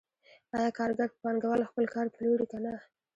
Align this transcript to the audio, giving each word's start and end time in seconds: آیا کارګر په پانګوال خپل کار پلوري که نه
آیا 0.57 0.69
کارګر 0.77 1.09
په 1.13 1.17
پانګوال 1.23 1.61
خپل 1.69 1.85
کار 1.93 2.05
پلوري 2.15 2.45
که 2.51 2.57
نه 2.63 2.73